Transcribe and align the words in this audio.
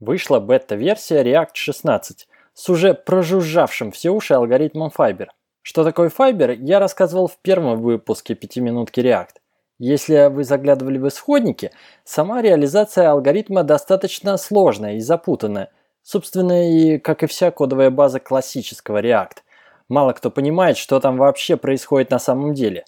Вышла 0.00 0.40
бета-версия 0.40 1.22
React 1.22 1.54
16 1.54 2.28
с 2.52 2.68
уже 2.68 2.92
прожужжавшим 2.94 3.92
все 3.92 4.10
уши 4.10 4.34
алгоритмом 4.34 4.90
Fiber. 4.96 5.28
Что 5.62 5.84
такое 5.84 6.10
Fiber, 6.10 6.54
я 6.54 6.78
рассказывал 6.78 7.28
в 7.28 7.38
первом 7.38 7.80
выпуске 7.80 8.34
«Пятиминутки 8.34 9.00
React». 9.00 9.36
Если 9.78 10.28
вы 10.28 10.44
заглядывали 10.44 10.98
в 10.98 11.08
исходники, 11.08 11.70
сама 12.04 12.40
реализация 12.40 13.10
алгоритма 13.10 13.62
достаточно 13.62 14.36
сложная 14.36 14.96
и 14.96 15.00
запутанная. 15.00 15.70
Собственно, 16.02 16.70
и 16.70 16.98
как 16.98 17.22
и 17.22 17.26
вся 17.26 17.50
кодовая 17.50 17.90
база 17.90 18.20
классического 18.20 19.02
React. 19.02 19.38
Мало 19.88 20.12
кто 20.12 20.30
понимает, 20.30 20.76
что 20.76 21.00
там 21.00 21.16
вообще 21.16 21.56
происходит 21.56 22.10
на 22.10 22.18
самом 22.18 22.54
деле. 22.54 22.84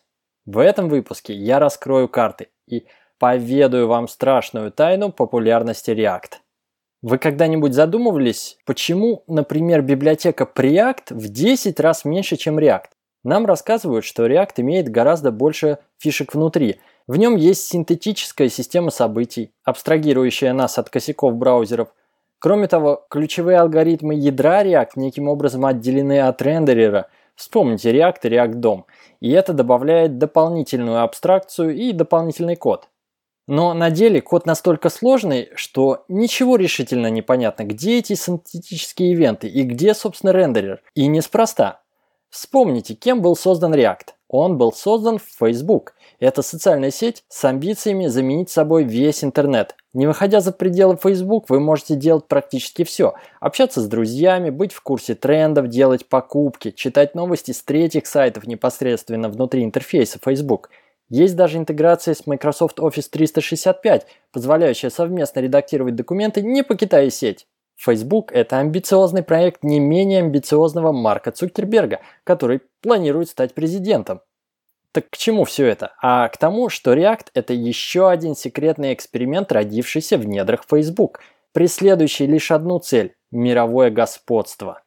В 0.46 0.58
этом 0.58 0.88
выпуске 0.88 1.34
я 1.34 1.58
раскрою 1.58 2.08
карты 2.08 2.48
и 2.66 2.86
поведаю 3.18 3.88
вам 3.88 4.08
страшную 4.08 4.72
тайну 4.72 5.10
популярности 5.10 5.90
React. 5.90 6.38
Вы 7.00 7.18
когда-нибудь 7.18 7.74
задумывались, 7.74 8.58
почему, 8.66 9.22
например, 9.28 9.82
библиотека 9.82 10.48
Preact 10.52 11.14
в 11.14 11.28
10 11.28 11.78
раз 11.78 12.04
меньше, 12.04 12.36
чем 12.36 12.58
React? 12.58 12.88
Нам 13.22 13.46
рассказывают, 13.46 14.04
что 14.04 14.26
React 14.26 14.54
имеет 14.56 14.88
гораздо 14.88 15.30
больше 15.30 15.78
фишек 15.98 16.34
внутри. 16.34 16.80
В 17.06 17.16
нем 17.16 17.36
есть 17.36 17.68
синтетическая 17.68 18.48
система 18.48 18.90
событий, 18.90 19.52
абстрагирующая 19.62 20.52
нас 20.52 20.76
от 20.76 20.90
косяков 20.90 21.36
браузеров. 21.36 21.88
Кроме 22.40 22.66
того, 22.66 23.06
ключевые 23.08 23.60
алгоритмы 23.60 24.14
ядра 24.14 24.64
React 24.64 24.90
неким 24.96 25.28
образом 25.28 25.66
отделены 25.66 26.18
от 26.20 26.42
рендерера. 26.42 27.06
Вспомните 27.36 27.92
React 27.92 28.18
и 28.24 28.28
React 28.28 28.54
DOM. 28.54 28.82
И 29.20 29.30
это 29.30 29.52
добавляет 29.52 30.18
дополнительную 30.18 31.04
абстракцию 31.04 31.76
и 31.76 31.92
дополнительный 31.92 32.56
код. 32.56 32.88
Но 33.48 33.72
на 33.72 33.90
деле 33.90 34.20
код 34.20 34.44
настолько 34.44 34.90
сложный, 34.90 35.48
что 35.54 36.04
ничего 36.08 36.56
решительно 36.56 37.06
не 37.08 37.22
понятно, 37.22 37.64
где 37.64 37.98
эти 37.98 38.12
синтетические 38.12 39.12
ивенты 39.12 39.48
и 39.48 39.62
где, 39.62 39.94
собственно, 39.94 40.32
рендерер. 40.32 40.82
И 40.94 41.06
неспроста. 41.06 41.80
Вспомните, 42.28 42.92
кем 42.92 43.22
был 43.22 43.34
создан 43.34 43.72
React. 43.72 44.08
Он 44.28 44.58
был 44.58 44.74
создан 44.74 45.18
в 45.18 45.22
Facebook. 45.22 45.94
Это 46.20 46.42
социальная 46.42 46.90
сеть 46.90 47.24
с 47.28 47.42
амбициями 47.46 48.08
заменить 48.08 48.50
собой 48.50 48.84
весь 48.84 49.24
интернет. 49.24 49.76
Не 49.94 50.06
выходя 50.06 50.40
за 50.40 50.52
пределы 50.52 50.98
Facebook, 51.02 51.48
вы 51.48 51.58
можете 51.58 51.94
делать 51.94 52.26
практически 52.26 52.84
все. 52.84 53.14
Общаться 53.40 53.80
с 53.80 53.88
друзьями, 53.88 54.50
быть 54.50 54.74
в 54.74 54.82
курсе 54.82 55.14
трендов, 55.14 55.68
делать 55.68 56.06
покупки, 56.06 56.70
читать 56.70 57.14
новости 57.14 57.52
с 57.52 57.62
третьих 57.62 58.06
сайтов 58.06 58.46
непосредственно 58.46 59.30
внутри 59.30 59.64
интерфейса 59.64 60.18
Facebook– 60.22 60.68
есть 61.08 61.36
даже 61.36 61.58
интеграция 61.58 62.14
с 62.14 62.26
Microsoft 62.26 62.78
Office 62.78 63.08
365, 63.10 64.06
позволяющая 64.32 64.90
совместно 64.90 65.40
редактировать 65.40 65.94
документы, 65.94 66.42
не 66.42 66.62
покидая 66.62 67.10
сеть. 67.10 67.46
Facebook– 67.76 68.32
это 68.34 68.58
амбициозный 68.58 69.22
проект 69.22 69.62
не 69.62 69.78
менее 69.78 70.20
амбициозного 70.20 70.92
Марка 70.92 71.30
Цукерберга, 71.30 72.00
который 72.24 72.60
планирует 72.82 73.28
стать 73.28 73.54
президентом. 73.54 74.20
Так 74.92 75.10
к 75.10 75.16
чему 75.16 75.44
все 75.44 75.66
это? 75.66 75.92
А 76.02 76.28
к 76.28 76.36
тому, 76.36 76.70
что 76.70 76.94
React– 76.94 77.28
это 77.34 77.52
еще 77.52 78.10
один 78.10 78.34
секретный 78.34 78.92
эксперимент, 78.94 79.52
родившийся 79.52 80.18
в 80.18 80.26
недрах 80.26 80.64
Facebook, 80.68 81.20
преследующий 81.52 82.26
лишь 82.26 82.50
одну 82.50 82.80
цель– 82.80 83.14
мировое 83.30 83.90
господство. 83.90 84.82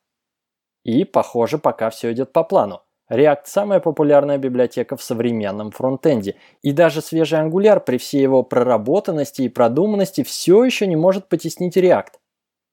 И, 0.83 1.06
похоже, 1.06 1.59
пока 1.59 1.89
все 1.91 2.11
идет 2.11 2.33
по 2.33 2.44
плану. 2.44 2.81
React– 3.12 3.42
самая 3.45 3.81
популярная 3.81 4.38
библиотека 4.38 4.95
в 4.95 5.04
современном 5.04 5.72
фронтенде. 5.72 6.36
И 6.62 6.72
даже 6.72 7.02
свежий 7.02 7.40
Angular 7.40 7.81
при 7.81 7.98
всей 7.98 8.22
его 8.22 8.42
проработанности 8.42 9.42
и 9.42 9.50
продуманности 9.50 10.23
все 10.23 10.64
еще 10.64 10.88
не 10.88 10.95
может 10.95 11.28
потеснить 11.28 11.76
React. 11.76 12.14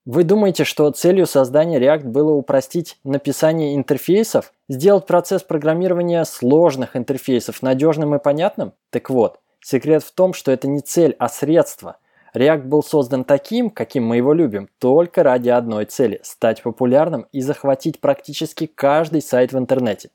Вы 0.06 0.22
думаете, 0.22 0.62
что 0.62 0.88
целью 0.92 1.26
создания 1.26 1.80
React 1.80 2.04
было 2.04 2.32
упростить 2.32 2.98
написание 3.02 3.74
интерфейсов, 3.74 4.52
сделать 4.68 5.06
процесс 5.06 5.42
программирования 5.42 6.24
сложных 6.24 6.94
интерфейсов 6.94 7.60
надежным 7.60 8.14
и 8.14 8.20
понятным? 8.20 8.74
Так 8.90 9.10
вот, 9.10 9.40
секрет 9.60 10.04
в 10.04 10.14
том, 10.14 10.34
что 10.34 10.52
это 10.52 10.68
не 10.68 10.80
цель, 10.80 11.16
а 11.18 11.28
средство. 11.28 11.96
React 12.32 12.62
был 12.62 12.84
создан 12.84 13.24
таким, 13.24 13.70
каким 13.70 14.06
мы 14.06 14.18
его 14.18 14.32
любим, 14.32 14.68
только 14.78 15.24
ради 15.24 15.48
одной 15.48 15.86
цели– 15.86 16.20
стать 16.22 16.62
популярным 16.62 17.26
и 17.32 17.40
захватить 17.40 18.00
практически 18.00 18.66
каждый 18.66 19.20
сайт 19.20 19.52
в 19.52 19.58
интернете. 19.58 20.10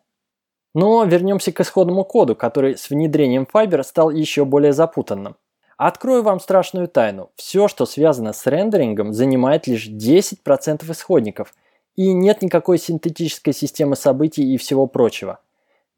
Но 0.74 1.04
вернемся 1.04 1.52
к 1.52 1.60
исходному 1.62 2.04
коду, 2.04 2.36
который 2.36 2.78
с 2.78 2.90
внедрением 2.90 3.48
Fiber 3.52 3.84
стал 3.84 4.10
еще 4.10 4.44
более 4.46 4.74
запутанным. 4.74 5.36
Открою 5.78 6.24
вам 6.24 6.40
страшную 6.40 6.88
тайну. 6.88 7.30
Все, 7.36 7.68
что 7.68 7.86
связано 7.86 8.34
с 8.34 8.46
рендерингом, 8.48 9.14
занимает 9.14 9.68
лишь 9.68 9.88
10% 9.88 10.92
исходников. 10.92 11.54
И 11.96 12.12
нет 12.12 12.42
никакой 12.42 12.80
синтетической 12.80 13.54
системы 13.54 13.96
событий 13.96 14.54
и 14.54 14.58
всего 14.58 14.88
прочего. 14.88 15.40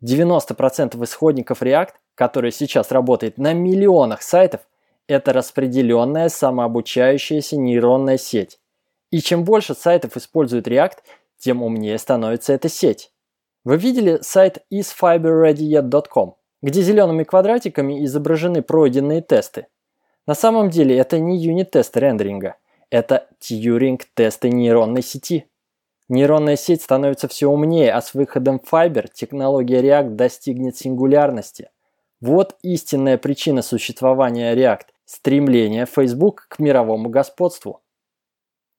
90% 0.03 1.01
исходников 1.03 1.61
React, 1.61 1.91
который 2.15 2.51
сейчас 2.51 2.91
работает 2.91 3.37
на 3.37 3.53
миллионах 3.53 4.21
сайтов, 4.21 4.61
это 5.07 5.33
распределенная 5.33 6.29
самообучающаяся 6.29 7.57
нейронная 7.57 8.17
сеть. 8.17 8.59
И 9.11 9.21
чем 9.21 9.43
больше 9.43 9.73
сайтов 9.75 10.17
используют 10.17 10.67
React, 10.67 10.97
тем 11.37 11.63
умнее 11.63 11.97
становится 11.97 12.53
эта 12.53 12.69
сеть. 12.69 13.11
Вы 13.65 13.77
видели 13.77 14.19
сайт 14.21 14.63
isfiberreadyyet.com, 14.71 16.35
где 16.61 16.81
зелеными 16.83 17.23
квадратиками 17.23 18.05
изображены 18.05 18.61
пройденные 18.61 19.23
тесты? 19.23 19.65
На 20.27 20.35
самом 20.35 20.69
деле 20.69 20.95
это 20.95 21.17
не 21.17 21.39
юнит-тесты 21.39 21.99
рендеринга, 21.99 22.57
это 22.91 23.27
тьюринг-тесты 23.39 24.51
нейронной 24.51 25.01
сети. 25.01 25.47
Нейронная 26.09 26.57
сеть 26.57 26.83
становится 26.83 27.27
все 27.27 27.47
умнее, 27.47 27.91
а 27.91 28.03
с 28.03 28.13
выходом 28.13 28.61
Fiber 28.63 29.07
технология 29.11 29.81
React 29.81 30.09
достигнет 30.09 30.77
сингулярности. 30.77 31.71
Вот 32.21 32.55
истинная 32.61 33.17
причина 33.17 33.63
существования 33.63 34.55
React– 34.55 34.85
стремление 35.05 35.87
Facebook 35.87 36.45
к 36.49 36.59
мировому 36.59 37.09
господству. 37.09 37.81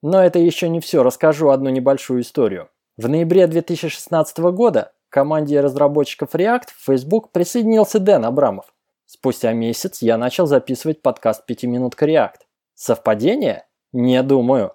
Но 0.00 0.22
это 0.24 0.38
еще 0.38 0.68
не 0.68 0.78
все, 0.78 1.02
расскажу 1.02 1.50
одну 1.50 1.70
небольшую 1.70 2.20
историю. 2.20 2.68
В 2.96 3.10
ноябре 3.10 3.46
2016 3.46 4.38
года 4.38 4.94
к 5.10 5.12
команде 5.12 5.60
разработчиков 5.60 6.34
React 6.34 6.68
в 6.74 6.86
Facebook 6.86 7.30
присоединился 7.30 7.98
Дэн 7.98 8.24
Абрамов. 8.24 8.72
Спустя 9.04 9.52
месяц 9.52 10.00
я 10.00 10.16
начал 10.16 10.46
записывать 10.46 11.02
подкаст 11.02 11.44
«Пятиминутка 11.44 12.06
React». 12.06 12.38
Совпадение? 12.72 13.66
Не 13.92 14.22
думаю. 14.22 14.72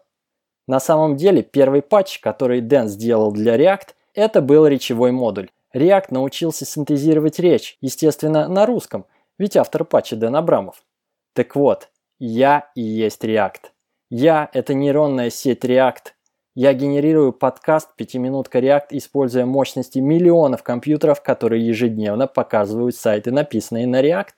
На 0.68 0.80
самом 0.80 1.16
деле, 1.16 1.42
первый 1.42 1.82
патч, 1.82 2.20
который 2.20 2.62
Дэн 2.62 2.90
сделал 2.90 3.32
для 3.32 3.58
React, 3.58 3.96
это 4.14 4.42
был 4.42 4.68
речевой 4.68 5.12
модуль. 5.12 5.50
React 5.74 6.08
научился 6.12 6.64
синтезировать 6.64 7.40
речь, 7.40 7.80
естественно, 7.82 8.48
на 8.48 8.68
русском, 8.68 9.08
ведь 9.40 9.58
автор 9.58 9.84
патча 9.84 10.16
Дэн 10.16 10.36
Абрамов. 10.36 10.84
Так 11.34 11.56
вот, 11.56 11.90
я 12.20 12.70
и 12.76 12.82
есть 12.84 13.24
React. 13.24 13.72
Я– 14.12 14.48
это 14.54 14.76
нейронная 14.76 15.32
сеть 15.32 15.66
React– 15.66 16.12
я 16.56 16.74
генерирую 16.74 17.32
подкаст 17.34 17.96
«Пятиминутка 17.96 18.60
React», 18.60 18.88
используя 18.92 19.46
мощности 19.46 20.00
миллионов 20.00 20.64
компьютеров, 20.64 21.22
которые 21.24 21.66
ежедневно 21.66 22.28
показывают 22.28 22.96
сайты, 22.96 23.32
написанные 23.32 23.88
на 23.88 24.02
React. 24.02 24.34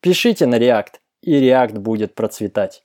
Пишите 0.00 0.46
на 0.46 0.58
React, 0.58 1.00
и 1.22 1.40
React 1.40 1.78
будет 1.78 2.14
процветать. 2.14 2.84